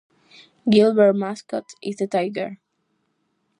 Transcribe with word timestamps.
Gilbert's 0.67 1.15
mascot 1.19 1.75
is 1.83 1.97
the 1.97 2.07
tiger. 2.07 2.57